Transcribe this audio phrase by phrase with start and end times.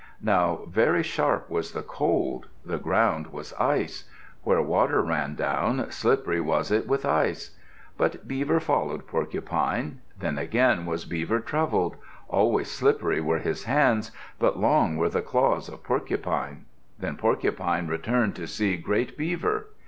[0.23, 2.47] Now very sharp was the cold.
[2.65, 4.09] The ground was ice.
[4.41, 7.55] Where water ran down, slippery was it with ice.
[7.99, 10.01] But Beaver followed Porcupine.
[10.19, 11.97] Then again was Beaver troubled.
[12.27, 14.09] Always slippery were his hands,
[14.39, 16.65] but long were the claws of Porcupine.
[16.97, 19.67] Then Porcupine returned to see great Beaver.